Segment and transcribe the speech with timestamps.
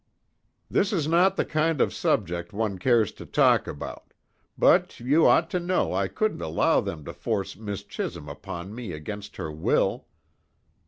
[0.67, 4.15] "This is not the kind of subject one cares to talk about;
[4.57, 8.93] but you ought to know I couldn't allow them to force Miss Chisholm upon me
[8.93, 10.07] against her will.